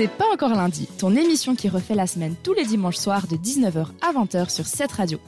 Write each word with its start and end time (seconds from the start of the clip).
C'est 0.00 0.08
pas 0.08 0.32
encore 0.32 0.54
lundi, 0.54 0.88
ton 0.96 1.14
émission 1.14 1.54
qui 1.54 1.68
refait 1.68 1.94
la 1.94 2.06
semaine 2.06 2.34
tous 2.42 2.54
les 2.54 2.64
dimanches 2.64 2.96
soirs 2.96 3.26
de 3.26 3.36
19h 3.36 3.88
à 4.00 4.12
20h 4.14 4.48
sur 4.48 4.64
cette 4.64 4.92
radio. 4.92 5.20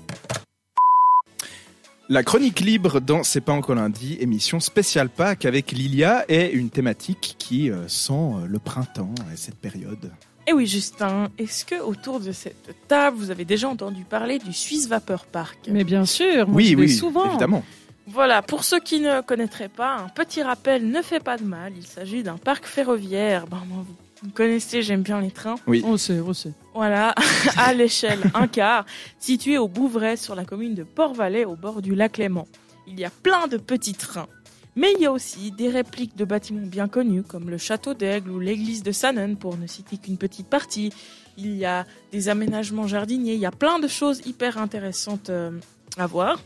La 2.08 2.22
chronique 2.22 2.60
libre 2.60 2.98
dans 2.98 3.22
C'est 3.22 3.42
pas 3.42 3.52
encore 3.52 3.74
lundi, 3.74 4.16
émission 4.18 4.60
spéciale 4.60 5.10
Pâques 5.10 5.44
avec 5.44 5.72
Lilia 5.72 6.24
est 6.28 6.52
une 6.52 6.70
thématique 6.70 7.34
qui 7.36 7.70
euh, 7.70 7.86
sent 7.86 8.14
euh, 8.14 8.46
le 8.46 8.58
printemps 8.58 9.14
et 9.30 9.36
cette 9.36 9.56
période. 9.56 10.10
Et 10.46 10.54
oui, 10.54 10.66
Justin, 10.66 11.28
est-ce 11.36 11.66
que 11.66 11.78
autour 11.78 12.18
de 12.18 12.32
cette 12.32 12.74
table, 12.88 13.18
vous 13.18 13.30
avez 13.30 13.44
déjà 13.44 13.68
entendu 13.68 14.04
parler 14.04 14.38
du 14.38 14.54
Swiss 14.54 14.88
Vapor 14.88 15.26
Park? 15.26 15.58
Mais 15.68 15.84
bien 15.84 16.06
sûr, 16.06 16.48
moi 16.48 16.56
oui, 16.56 16.74
oui, 16.78 16.88
souvent. 16.88 17.28
évidemment. 17.28 17.62
Voilà, 18.06 18.40
pour 18.40 18.64
ceux 18.64 18.80
qui 18.80 19.00
ne 19.00 19.20
connaîtraient 19.20 19.68
pas, 19.68 19.96
un 19.96 20.08
petit 20.08 20.42
rappel 20.42 20.88
ne 20.88 21.02
fait 21.02 21.20
pas 21.22 21.36
de 21.36 21.44
mal. 21.44 21.74
Il 21.76 21.86
s'agit 21.86 22.22
d'un 22.22 22.38
parc 22.38 22.64
ferroviaire. 22.64 23.46
Ben, 23.46 23.62
vous, 23.68 23.84
vous 24.22 24.28
me 24.28 24.32
connaissez, 24.32 24.82
j'aime 24.82 25.02
bien 25.02 25.20
les 25.20 25.32
trains. 25.32 25.56
On 25.66 25.96
sait, 25.96 26.20
on 26.20 26.32
sait. 26.32 26.52
Voilà, 26.74 27.12
à 27.56 27.74
l'échelle 27.74 28.20
un 28.34 28.46
quart, 28.46 28.86
situé 29.18 29.58
au 29.58 29.66
Bouvray 29.66 30.16
sur 30.16 30.36
la 30.36 30.44
commune 30.44 30.74
de 30.74 30.84
Port-Valais 30.84 31.44
au 31.44 31.56
bord 31.56 31.82
du 31.82 31.96
lac 31.96 32.18
Léman. 32.18 32.46
Il 32.86 33.00
y 33.00 33.04
a 33.04 33.10
plein 33.10 33.48
de 33.48 33.56
petits 33.56 33.94
trains. 33.94 34.28
Mais 34.76 34.92
il 34.96 35.02
y 35.02 35.06
a 35.06 35.12
aussi 35.12 35.50
des 35.50 35.68
répliques 35.68 36.16
de 36.16 36.24
bâtiments 36.24 36.66
bien 36.66 36.88
connus 36.88 37.24
comme 37.24 37.50
le 37.50 37.58
château 37.58 37.94
d'Aigle 37.94 38.30
ou 38.30 38.38
l'église 38.38 38.82
de 38.82 38.92
Sannen 38.92 39.36
pour 39.36 39.58
ne 39.58 39.66
citer 39.66 39.98
qu'une 39.98 40.16
petite 40.16 40.46
partie. 40.46 40.92
Il 41.36 41.56
y 41.56 41.64
a 41.64 41.84
des 42.12 42.28
aménagements 42.28 42.86
jardiniers, 42.86 43.34
il 43.34 43.40
y 43.40 43.46
a 43.46 43.50
plein 43.50 43.80
de 43.80 43.88
choses 43.88 44.22
hyper 44.24 44.56
intéressantes 44.56 45.30
euh, 45.30 45.50
à 45.98 46.06
voir. 46.06 46.40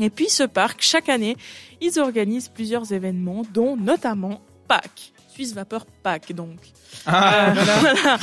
Et 0.00 0.10
puis 0.10 0.28
ce 0.28 0.42
parc, 0.42 0.82
chaque 0.82 1.08
année, 1.08 1.36
ils 1.80 2.00
organisent 2.00 2.48
plusieurs 2.48 2.92
événements 2.92 3.42
dont 3.54 3.76
notamment 3.76 4.40
Pâques. 4.70 5.12
Suisse 5.32 5.52
Vapeur 5.54 5.84
Pâques 6.02 6.32
donc. 6.32 6.58
Ah, 7.06 7.50
Euh, 7.50 7.54
voilà, 7.54 8.18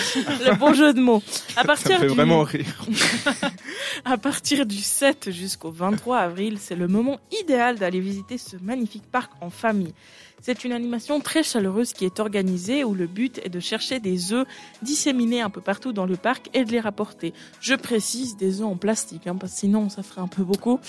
le 0.52 0.55
bon 0.55 0.73
jeu 0.73 0.94
de 0.94 0.99
mots. 1.02 1.22
À 1.55 1.61
ça 1.61 1.63
partir 1.66 1.95
me 1.95 1.99
fait 2.03 2.08
du- 2.08 2.13
vraiment 2.16 2.44
rire. 2.44 2.85
à 4.05 4.17
partir 4.17 4.66
du 4.66 4.77
7 4.77 5.31
jusqu'au 5.31 5.72
23 5.72 6.17
avril, 6.19 6.57
c'est 6.59 6.75
le 6.75 6.88
moment 6.88 7.19
idéal 7.41 7.77
d'aller 7.77 7.99
visiter 7.99 8.38
ce 8.38 8.55
magnifique 8.61 9.03
parc 9.11 9.31
en 9.41 9.49
famille. 9.49 9.94
C'est 10.41 10.63
une 10.63 10.72
animation 10.72 11.19
très 11.19 11.41
chaleureuse 11.41 11.94
qui 11.94 12.05
est 12.05 12.19
organisée 12.19 12.83
où 12.83 12.94
le 12.94 13.07
but 13.07 13.39
est 13.44 13.50
de 13.50 13.59
chercher 13.59 14.00
des 14.00 14.33
œufs 14.33 14.45
disséminés 14.83 15.41
un 15.41 15.50
peu 15.50 15.61
partout 15.61 15.94
dans 15.94 16.05
le 16.05 16.16
parc 16.16 16.50
et 16.53 16.63
de 16.63 16.72
les 16.72 16.79
rapporter. 16.79 17.33
Je 17.59 17.73
précise 17.73 18.38
des 18.38 18.61
œufs 18.61 18.67
en 18.67 18.75
plastique, 18.75 19.25
hein, 19.25 19.35
parce 19.35 19.53
que 19.53 19.59
sinon 19.59 19.89
ça 19.89 20.03
ferait 20.03 20.22
un 20.22 20.27
peu 20.27 20.44
beaucoup. 20.44 20.79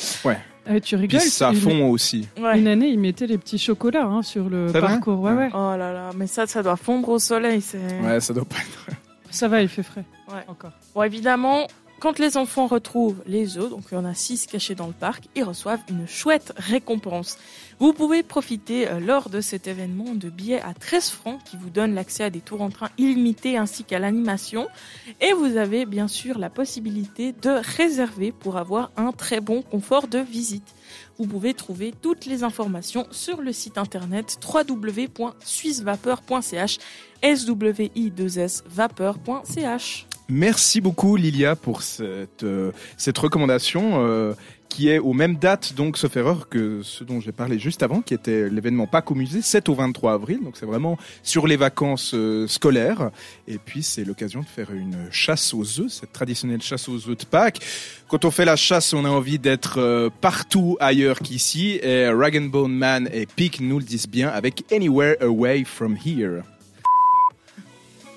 Ah, 0.68 0.80
tu 0.80 0.96
Puis 0.96 1.06
rigoles 1.06 1.20
ça 1.20 1.50
une, 1.50 1.56
fond 1.56 1.90
aussi. 1.90 2.28
Ouais. 2.38 2.58
une 2.58 2.68
année, 2.68 2.88
ils 2.88 2.98
mettaient 2.98 3.26
les 3.26 3.38
petits 3.38 3.58
chocolats 3.58 4.04
hein, 4.04 4.22
sur 4.22 4.48
le 4.50 4.66
vrai 4.66 4.80
parcours. 4.80 5.20
Ouais, 5.20 5.32
ouais. 5.32 5.48
Oh 5.54 5.74
là 5.76 5.92
là, 5.92 6.10
mais 6.14 6.26
ça, 6.26 6.46
ça 6.46 6.62
doit 6.62 6.76
fondre 6.76 7.08
au 7.08 7.18
soleil. 7.18 7.62
Ouais, 8.02 8.20
ça 8.20 8.34
doit 8.34 8.44
pas 8.44 8.56
être. 8.56 8.98
Ça 9.30 9.48
va, 9.48 9.62
il 9.62 9.68
fait 9.68 9.82
frais. 9.82 10.04
Ouais. 10.28 10.44
Encore. 10.46 10.72
Bon, 10.94 11.02
évidemment, 11.02 11.66
quand 12.00 12.18
les 12.18 12.36
enfants 12.36 12.66
retrouvent 12.66 13.22
les 13.26 13.58
œufs, 13.58 13.70
donc 13.70 13.84
il 13.90 13.94
y 13.94 13.98
en 13.98 14.04
a 14.04 14.14
6 14.14 14.46
cachés 14.46 14.74
dans 14.74 14.86
le 14.86 14.92
parc, 14.92 15.24
ils 15.34 15.44
reçoivent 15.44 15.82
une 15.88 16.06
chouette 16.06 16.52
récompense. 16.56 17.38
Vous 17.78 17.92
pouvez 17.92 18.22
profiter 18.22 18.88
euh, 18.88 19.00
lors 19.00 19.30
de 19.30 19.40
cet 19.40 19.66
événement 19.66 20.14
de 20.14 20.30
billets 20.30 20.60
à 20.60 20.74
13 20.74 21.10
francs 21.10 21.40
qui 21.44 21.56
vous 21.56 21.70
donnent 21.70 21.94
l'accès 21.94 22.24
à 22.24 22.30
des 22.30 22.40
tours 22.40 22.62
en 22.62 22.70
train 22.70 22.90
illimités 22.98 23.56
ainsi 23.56 23.84
qu'à 23.84 23.98
l'animation. 23.98 24.68
Et 25.20 25.32
vous 25.32 25.56
avez 25.56 25.86
bien 25.86 26.08
sûr 26.08 26.38
la 26.38 26.50
possibilité 26.50 27.32
de 27.32 27.60
réserver 27.76 28.32
pour 28.32 28.56
avoir 28.56 28.90
un 28.96 29.12
très 29.12 29.40
bon 29.40 29.62
confort 29.62 30.08
de 30.08 30.18
visite. 30.18 30.74
Vous 31.18 31.26
pouvez 31.26 31.54
trouver 31.54 31.94
toutes 32.00 32.26
les 32.26 32.44
informations 32.44 33.06
sur 33.10 33.40
le 33.40 33.52
site 33.52 33.78
internet 33.78 34.38
www.swissvapeur.ch 34.44 36.78
swi2s 37.22 38.62
vapeur.ch. 38.68 40.07
Merci 40.30 40.82
beaucoup 40.82 41.16
Lilia 41.16 41.56
pour 41.56 41.80
cette, 41.82 42.42
euh, 42.42 42.72
cette 42.98 43.16
recommandation 43.16 44.04
euh, 44.04 44.34
qui 44.68 44.90
est 44.90 44.98
aux 44.98 45.14
mêmes 45.14 45.36
dates, 45.36 45.74
donc 45.74 45.96
sauf 45.96 46.16
erreur, 46.16 46.48
que 46.48 46.82
ce 46.82 47.02
dont 47.02 47.20
j'ai 47.20 47.32
parlé 47.32 47.58
juste 47.58 47.82
avant, 47.82 48.02
qui 48.02 48.12
était 48.12 48.50
l'événement 48.50 48.86
Pâques 48.86 49.10
au 49.10 49.14
musée, 49.14 49.40
7 49.40 49.68
au 49.70 49.74
23 49.74 50.12
avril. 50.12 50.40
Donc 50.44 50.56
c'est 50.58 50.66
vraiment 50.66 50.98
sur 51.22 51.46
les 51.46 51.56
vacances 51.56 52.12
euh, 52.14 52.46
scolaires. 52.46 53.10
Et 53.46 53.58
puis 53.58 53.82
c'est 53.82 54.04
l'occasion 54.04 54.40
de 54.40 54.46
faire 54.46 54.70
une 54.72 55.08
chasse 55.10 55.54
aux 55.54 55.80
œufs, 55.80 55.90
cette 55.90 56.12
traditionnelle 56.12 56.60
chasse 56.60 56.88
aux 56.88 57.08
œufs 57.08 57.16
de 57.16 57.24
Pâques. 57.24 57.60
Quand 58.08 58.24
on 58.24 58.30
fait 58.30 58.44
la 58.44 58.56
chasse, 58.56 58.92
on 58.92 59.04
a 59.04 59.10
envie 59.10 59.38
d'être 59.38 59.78
euh, 59.78 60.10
partout 60.20 60.76
ailleurs 60.80 61.20
qu'ici. 61.20 61.80
Et 61.82 62.08
Rag 62.08 62.38
Bone 62.50 62.72
Man 62.72 63.08
et 63.12 63.26
Peak 63.26 63.60
nous 63.60 63.78
le 63.78 63.84
disent 63.84 64.08
bien 64.08 64.28
avec 64.28 64.70
Anywhere 64.70 65.16
Away 65.22 65.64
From 65.64 65.96
Here. 65.96 66.42